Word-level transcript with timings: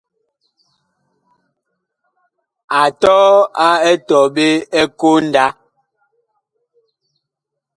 A 2.81 2.81
tɔɔ 3.01 3.35
a 3.67 3.69
etɔɓe 3.91 4.47
ɛ 4.79 4.83
konda. 4.99 5.45